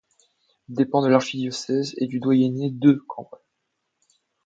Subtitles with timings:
[0.67, 3.39] Elle dépend de l'archidiocèse et du doyenné de Cambrai.